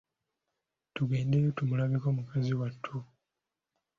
Tugendeyo 0.95 1.49
tumulabeko 1.57 2.07
mukazi 2.17 2.53
wattu. 2.59 2.93